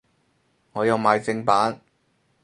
[0.73, 1.79] 我有買正版